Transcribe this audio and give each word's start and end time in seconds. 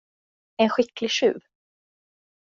En 0.63 0.67
skicklig 0.75 1.09
tjuv? 1.17 1.39